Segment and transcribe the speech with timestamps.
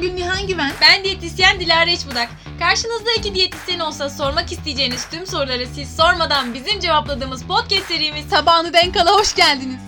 [0.00, 0.72] diyetisyen Gülnihan Güven.
[0.80, 2.28] Ben diyetisyen Dilara İçbudak.
[2.58, 8.72] Karşınızda iki diyetisyen olsa sormak isteyeceğiniz tüm soruları siz sormadan bizim cevapladığımız podcast serimiz Tabağını
[8.72, 9.80] denk ala hoş geldiniz.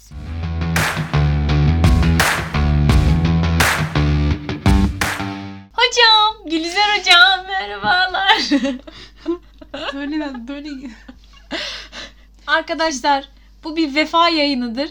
[5.72, 8.38] Hocam, Gülizar hocam merhabalar.
[9.94, 10.70] Böyle böyle
[12.46, 13.28] Arkadaşlar
[13.64, 14.90] bu bir vefa yayınıdır.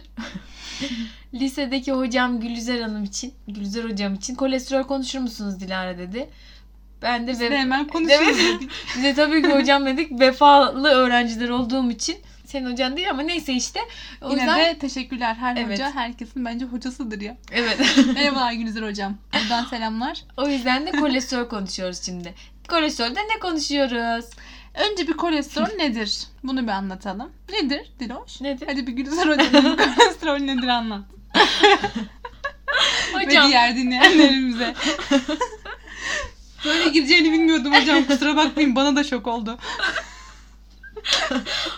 [1.33, 6.29] Lisedeki hocam Gülizar Hanım için, Gülizar hocam için kolesterol konuşur musunuz Dilara dedi.
[7.01, 8.37] Ben de biz de ve- hemen konuşuyoruz.
[8.95, 12.17] Biz de tabii ki hocam dedik vefalı öğrenciler olduğum için.
[12.45, 13.79] Senin hocan değil ama neyse işte.
[14.21, 15.71] O Yine yüzden de teşekkürler her Evet.
[15.71, 17.37] hoca herkesin bence hocasıdır ya.
[17.51, 17.79] evet.
[18.15, 19.17] Merhabalar Gülizar hocam.
[19.33, 20.21] Buradan selamlar.
[20.37, 22.33] o yüzden de kolesterol konuşuyoruz şimdi.
[22.69, 24.25] Kolesterolde ne konuşuyoruz?
[24.91, 26.23] Önce bir kolesterol nedir?
[26.43, 27.31] Bunu bir anlatalım.
[27.51, 28.41] Nedir Diloş?
[28.41, 28.67] Nedir?
[28.67, 31.01] Hadi bir Gülizar hocam kolesterol nedir anlat.
[33.19, 34.75] Ve Hocam diğer dinleyenlerimize.
[36.65, 38.03] Böyle gireceğini bilmiyordum hocam.
[38.03, 39.57] Kusura bakmayın bana da şok oldu.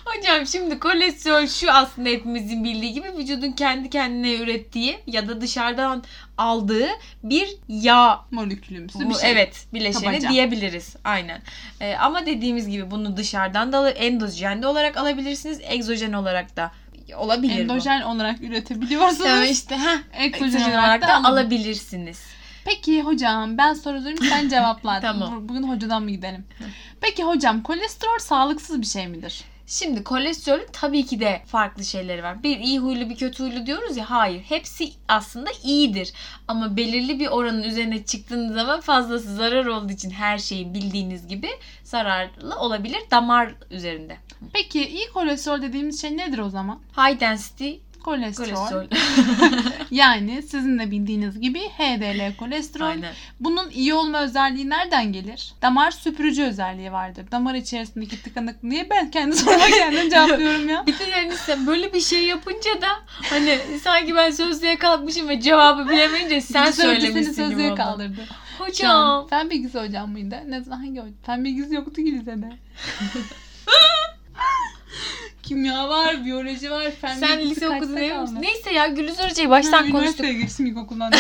[0.06, 6.04] Hocam şimdi kolesterol şu aslında hepimizin bildiği gibi vücudun kendi kendine ürettiği ya da dışarıdan
[6.38, 6.88] aldığı
[7.24, 9.32] bir yağ Molekülümsü bu, bir şey.
[9.32, 10.30] evet bileşeni Kabaca.
[10.30, 10.96] diyebiliriz.
[11.04, 11.42] Aynen.
[11.82, 15.60] Ee, ama dediğimiz gibi bunu dışarıdan da al- endojen de olarak alabilirsiniz.
[15.62, 16.72] Egzojen olarak da
[17.18, 17.60] olabilir bu.
[17.62, 19.24] Endojen olarak üretebiliyorsunuz.
[19.24, 22.22] Tamam işte heh, Eksojen olarak da alabilirsiniz.
[22.66, 25.00] Peki hocam ben soru sorayım sen cevapla.
[25.02, 25.36] Tamam.
[25.44, 26.46] Bu- Bugün hocadan mı gidelim?
[27.02, 29.44] Peki hocam kolesterol sağlıksız bir şey midir?
[29.68, 32.44] Şimdi kolesterolün tabii ki de farklı şeyleri var.
[32.44, 34.42] Bir iyi huylu bir kötü huylu diyoruz ya hayır.
[34.42, 36.14] Hepsi aslında iyidir.
[36.48, 41.50] Ama belirli bir oranın üzerine çıktığınız zaman fazlası zarar olduğu için her şeyin bildiğiniz gibi
[41.84, 44.18] zararlı olabilir damar üzerinde.
[44.54, 46.80] Peki iyi kolesterol dediğimiz şey nedir o zaman?
[46.98, 47.72] High density
[48.04, 48.56] Kolesterol.
[48.56, 48.86] kolesterol.
[49.92, 52.86] Yani sizin de bildiğiniz gibi HDL kolesterol.
[52.86, 53.14] Aynen.
[53.40, 55.54] Bunun iyi olma özelliği nereden gelir?
[55.62, 57.26] Damar süpürücü özelliği vardır.
[57.32, 58.64] Damar içerisindeki tıkanık.
[58.64, 60.88] Niye ben kendi soruma kendim cevaplıyorum ya?
[60.88, 62.88] Bir de yani sen böyle bir şey yapınca da
[63.30, 68.26] hani sanki ben sözlüğe kalkmışım ve cevabı bilemeyince sen Bilgisi hoca söylemişsin seni sözlüğe kaldırdı.
[68.60, 69.28] Hocam.
[69.28, 70.40] Fen bilgisi hocam mıydı?
[70.48, 71.14] Ne zaman hangi hoca?
[71.26, 72.50] Fen bilgisi yoktu ki lisede.
[75.52, 78.14] Kimya var, biyoloji var, fen Sen lise okudun değil?
[78.40, 80.00] Neyse ya Gülüzar Hoca'yı Ha, baştan konuştuk.
[80.00, 81.12] Üniversiteye geçtim ilkokuldan.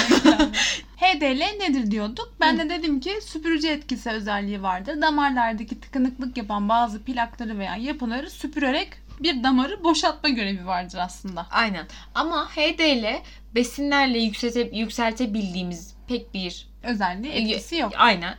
[0.97, 2.33] HDL nedir diyorduk.
[2.39, 5.01] Ben de dedim ki süpürücü etkisi özelliği vardır.
[5.01, 8.89] Damarlardaki tıkanıklık yapan bazı plakları veya yapıları süpürerek
[9.19, 11.47] bir damarı boşaltma görevi vardır aslında.
[11.51, 11.85] Aynen.
[12.15, 13.21] Ama HDL
[13.55, 17.93] besinlerle yükselte, yükseltebildiğimiz pek bir Özelliği etkisi yok.
[17.97, 18.35] Aynen.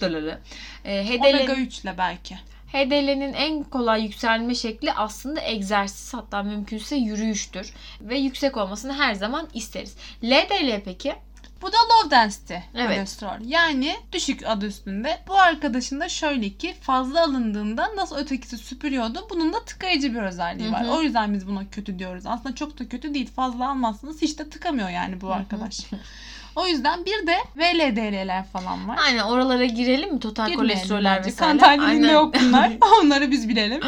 [0.00, 0.32] Dılılıl.
[0.84, 2.38] Ee, Omega HDL, 3 ile belki.
[2.72, 7.74] HDL'nin en kolay yükselme şekli aslında egzersiz hatta mümkünse yürüyüştür.
[8.00, 9.96] Ve yüksek olmasını her zaman isteriz.
[10.24, 11.14] LDL peki?
[11.62, 12.86] Bu da low density Evet.
[12.96, 13.36] kolesterol.
[13.46, 15.18] Yani düşük adı üstünde.
[15.28, 20.72] Bu arkadaşın da şöyle ki fazla alındığında nasıl ötekisi süpürüyordu bunun da tıkayıcı bir özelliği
[20.72, 20.82] var.
[20.84, 20.90] Hı hı.
[20.92, 22.24] O yüzden biz buna kötü diyoruz.
[22.26, 23.30] Aslında çok da kötü değil.
[23.36, 25.80] Fazla almazsınız hiç de tıkamıyor yani bu arkadaş.
[26.56, 28.98] o yüzden bir de VLDL'ler falan var.
[29.04, 30.20] Aynen oralara girelim mi?
[30.20, 31.28] Total Girmeyelim kolesteroller bence.
[31.28, 31.58] vesaire.
[31.58, 32.72] Kan tahlilinde yok bunlar.
[33.02, 33.80] Onları biz bilelim.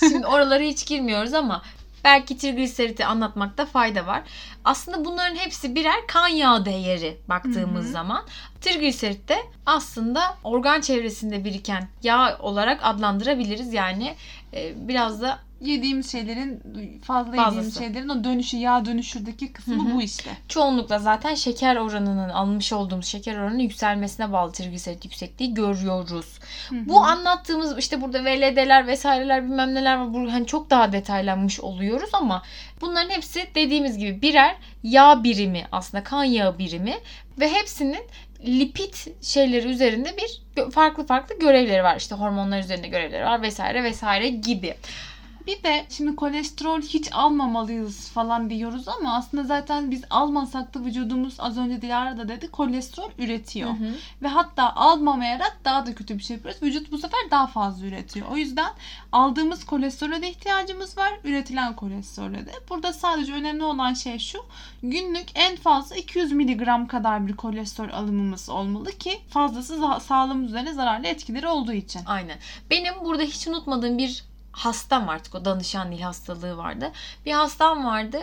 [0.00, 1.62] Şimdi oralara hiç girmiyoruz ama
[2.04, 4.22] belki trigliseriti anlatmakta fayda var.
[4.64, 7.92] Aslında bunların hepsi birer kan yağı değeri baktığımız Hı hı.
[7.92, 8.24] zaman.
[8.60, 13.72] Trigliserit de aslında organ çevresinde biriken yağ olarak adlandırabiliriz.
[13.72, 14.14] Yani
[14.54, 16.62] e, biraz da Yediğimiz şeylerin
[17.02, 17.54] fazla Fazlası.
[17.56, 19.94] yediğimiz şeylerin o dönüşü yağ dönüşürdeki kısmı Hı hı.
[19.94, 20.30] bu işte.
[20.48, 26.38] çoğunlukla zaten şeker oranının almış olduğumuz şeker oranının yükselmesine bağlı trigliserit yüksekliği görüyoruz.
[26.68, 26.88] Hı hı.
[26.88, 30.14] Bu anlattığımız işte burada VLD'ler vesaireler bilmem neler var.
[30.14, 32.42] Bu hani çok daha detaylanmış oluyoruz ama
[32.80, 36.94] bunların hepsi dediğimiz gibi birer yağ birimi aslında kan yağı birimi
[37.40, 38.00] ve hepsinin
[38.46, 41.96] lipid şeyleri üzerinde bir farklı farklı görevleri var.
[41.96, 44.74] İşte hormonlar üzerinde görevleri var vesaire vesaire gibi.
[45.46, 51.34] Bir de şimdi kolesterol hiç almamalıyız falan diyoruz ama aslında zaten biz almasak da vücudumuz
[51.38, 53.70] az önce Dilara da dedi kolesterol üretiyor.
[53.70, 53.94] Hı hı.
[54.22, 56.62] Ve hatta almamayarak daha da kötü bir şey yapıyoruz.
[56.62, 58.26] Vücut bu sefer daha fazla üretiyor.
[58.30, 58.72] O yüzden
[59.12, 61.12] aldığımız kolesterole de ihtiyacımız var.
[61.24, 62.52] Üretilen kolesterole de.
[62.70, 64.38] Burada sadece önemli olan şey şu.
[64.82, 71.06] Günlük en fazla 200 miligram kadar bir kolesterol alımımız olmalı ki fazlası sağlığımız üzerine zararlı
[71.06, 72.00] etkileri olduğu için.
[72.06, 72.38] Aynen.
[72.70, 76.92] Benim burada hiç unutmadığım bir hastam artık o danışan Nil hastalığı vardı.
[77.26, 78.18] Bir hastam vardı.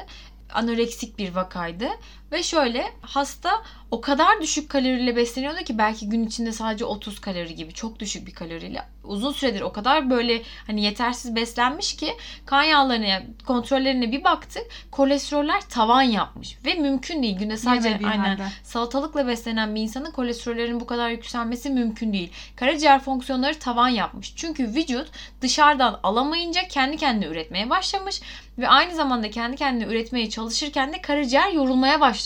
[0.54, 1.88] Anoreksik bir vakaydı.
[2.32, 7.56] Ve şöyle hasta o kadar düşük kaloriyle besleniyordu ki belki gün içinde sadece 30 kalori
[7.56, 12.64] gibi çok düşük bir kaloriyle uzun süredir o kadar böyle hani yetersiz beslenmiş ki kan
[12.64, 18.48] yağlarına kontrollerine bir baktık kolesteroller tavan yapmış ve mümkün değil günde sadece Yemediği aynen halde.
[18.64, 22.32] salatalıkla beslenen bir insanın kolesterollerinin bu kadar yükselmesi mümkün değil.
[22.56, 24.34] Karaciğer fonksiyonları tavan yapmış.
[24.36, 25.08] Çünkü vücut
[25.42, 28.22] dışarıdan alamayınca kendi kendine üretmeye başlamış
[28.58, 32.21] ve aynı zamanda kendi kendine üretmeye çalışırken de karaciğer yorulmaya başlamış.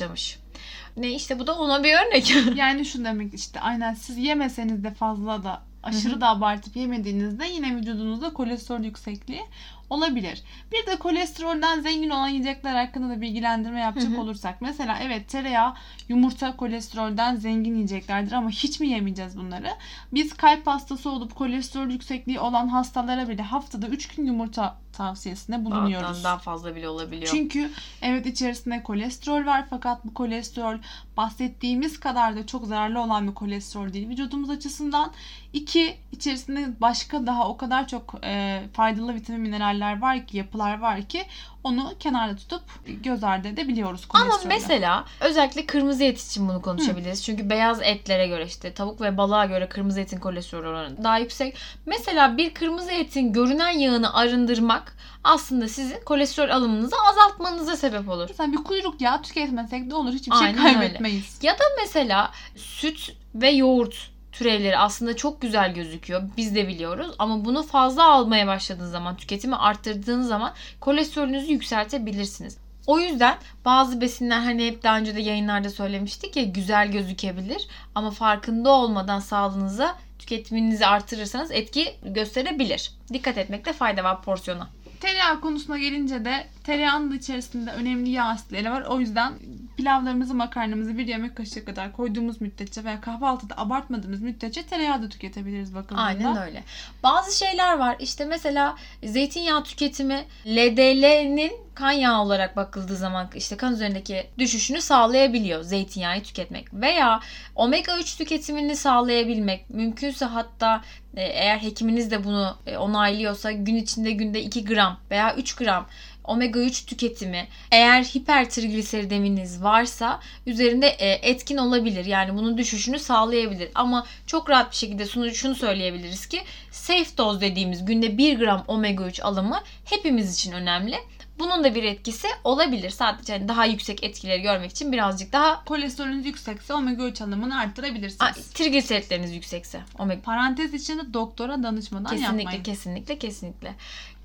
[0.98, 2.36] Ne işte bu da ona bir örnek.
[2.56, 7.46] Yani şu demek işte aynen siz yemeseniz de fazla da aşırı Hı da abartıp yemediğinizde
[7.48, 9.42] yine vücudunuzda kolesterol yüksekliği
[9.90, 10.44] olabilir.
[10.72, 14.22] Bir de kolesterolden zengin olan yiyecekler hakkında da bilgilendirme yapacak Hı hı.
[14.22, 14.62] olursak.
[14.62, 15.74] Mesela evet tereyağı,
[16.10, 19.70] yumurta kolesterolden zengin yiyeceklerdir ama hiç mi yemeyeceğiz bunları?
[20.14, 26.10] Biz kalp hastası olup kolesterol yüksekliği olan hastalara bile haftada 3 gün yumurta tavsiyesinde bulunuyoruz.
[26.10, 27.32] Bazen daha fazla bile olabiliyor.
[27.32, 27.72] Çünkü
[28.02, 30.78] evet içerisinde kolesterol var fakat bu kolesterol
[31.18, 35.12] bahsettiğimiz kadar da çok zararlı olan bir kolesterol değil vücudumuz açısından.
[35.54, 41.02] İki, içerisinde başka daha o kadar çok e, faydalı vitamin mineraller var ki, yapılar var
[41.02, 41.24] ki
[41.64, 42.62] onu kenarda tutup
[43.04, 44.54] göz ardı edebiliyoruz Ama kolesterolü.
[44.54, 47.24] mesela özellikle kırmızı et için bunu konuşabiliriz.
[47.24, 51.58] Çünkü beyaz etlere göre işte tavuk ve balığa göre kırmızı etin kolesterol oranı daha yüksek.
[51.86, 58.26] Mesela bir kırmızı etin görünen yağını arındırmak aslında sizin kolesterol alımınızı azaltmanıza sebep olur.
[58.30, 60.14] Mesela bir kuyruk yağı tüketmesek de olur.
[60.14, 60.74] Hiçbir şey Aynen öyle.
[60.74, 61.40] kaybetmeyiz.
[61.42, 66.24] Ya da mesela süt ve yoğurt türevleri aslında çok güzel gözüküyor.
[66.38, 67.16] Biz de biliyoruz.
[67.20, 72.58] Ama bunu fazla almaya başladığınız zaman, tüketimi arttırdığınız zaman kolesterolünüzü yükseltebilirsiniz.
[72.88, 78.12] O yüzden bazı besinler hani hep daha önce de yayınlarda söylemiştik ya güzel gözükebilir ama
[78.12, 82.92] farkında olmadan sağlığınıza tüketiminizi artırırsanız etki gösterebilir.
[83.14, 84.70] Dikkat etmekte fayda var porsiyona.
[85.00, 88.82] Tereyağı konusuna gelince de tereyağının içerisinde önemli yağ asitleri var.
[88.82, 89.34] O yüzden
[89.78, 95.76] pilavlarımızı, makarnamızı bir yemek kaşığı kadar koyduğumuz müddetçe veya kahvaltıda abartmadığımız müddetçe tereyağı da tüketebiliriz
[95.76, 96.02] bakıldığında.
[96.02, 96.64] Aynen öyle.
[97.04, 97.96] Bazı şeyler var.
[98.00, 105.62] İşte mesela zeytinyağı tüketimi LDL'nin kan yağı olarak bakıldığı zaman işte kan üzerindeki düşüşünü sağlayabiliyor
[105.62, 106.74] zeytinyağı tüketmek.
[106.74, 107.20] Veya
[107.56, 109.70] omega 3 tüketimini sağlayabilmek.
[109.70, 110.82] Mümkünse hatta
[111.16, 115.88] e, eğer hekiminiz de bunu e, onaylıyorsa gün içinde günde 2 gram veya 3 gram
[116.28, 122.06] omega 3 tüketimi eğer hipertrigliserideminiz varsa üzerinde e, etkin olabilir.
[122.06, 123.70] Yani bunun düşüşünü sağlayabilir.
[123.76, 126.42] Ama çok rahat bir şekilde şunu, şunu söyleyebiliriz ki
[126.72, 130.96] safe dose dediğimiz günde 1 gram omega 3 alımı hepimiz için önemli.
[131.40, 132.90] Bunun da bir etkisi olabilir.
[132.90, 138.50] Sadece hani daha yüksek etkileri görmek için birazcık daha Kolesterolünüz yüksekse omega 3 alımını arttırabilirsiniz.
[138.54, 142.64] trigliseritleriniz yüksekse omega Parantez içinde doktora danışmadan Kesinlikle yapmayın.
[142.64, 143.76] kesinlikle kesinlikle.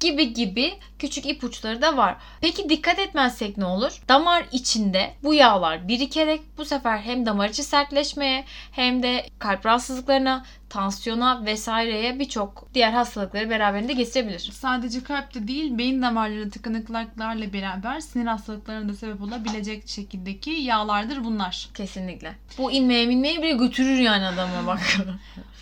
[0.00, 2.16] Gibi gibi küçük ipuçları da var.
[2.40, 4.02] Peki dikkat etmezsek ne olur?
[4.08, 10.44] Damar içinde bu yağlar birikerek bu sefer hem damar içi sertleşmeye hem de kalp rahatsızlıklarına,
[10.68, 14.38] tansiyona vesaireye birçok diğer hastalıkları beraberinde getirebilir.
[14.38, 21.68] Sadece kalpte değil beyin damarları tıkanıklıklarla beraber sinir hastalıklarına da sebep olabilecek şekildeki yağlardır bunlar.
[21.74, 22.34] Kesinlikle.
[22.58, 24.80] Bu inmeye minmeye bile götürür yani adamı bak.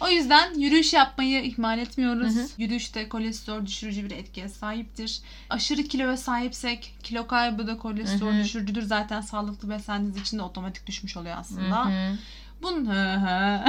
[0.00, 2.34] O yüzden yürüyüş yapmayı ihmal etmiyoruz.
[2.36, 2.46] Hı hı.
[2.58, 5.20] Yürüyüşte kolesterol düşürücü bir etkiye sahiptir.
[5.50, 8.44] Aşırı kiloya sahipsek kilo kaybı da kolesterol Hı hı.
[8.44, 8.82] düşürücüdür.
[8.82, 11.84] Zaten sağlıklı beslendiğiniz için de otomatik düşmüş oluyor aslında.
[11.84, 11.92] Hı hı.
[11.92, 12.18] Hı.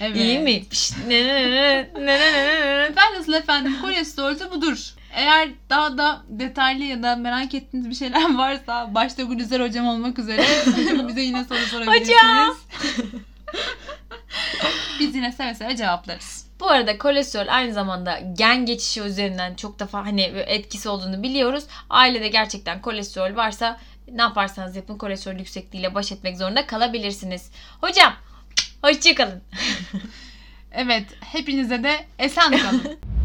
[0.00, 0.16] evet.
[0.16, 0.62] İyi mi?
[3.26, 4.94] Velhasıl efendim kolesterol de budur.
[5.12, 10.18] Eğer daha da detaylı ya da merak ettiğiniz bir şeyler varsa başta Gülüzer hocam olmak
[10.18, 10.46] üzere
[11.08, 12.08] bize yine soru sorabilirsiniz.
[12.08, 12.56] Hocam!
[15.00, 16.46] Biz yine seve seve cevaplarız.
[16.60, 21.64] Bu arada kolesterol aynı zamanda gen geçişi üzerinden çok defa hani etkisi olduğunu biliyoruz.
[21.90, 23.78] Ailede gerçekten kolesterol varsa
[24.12, 27.50] ne yaparsanız yapın kolesterol yüksekliğiyle baş etmek zorunda kalabilirsiniz.
[27.80, 28.12] Hocam
[28.82, 29.42] hoşçakalın.
[30.72, 32.98] Evet hepinize de esen kalın.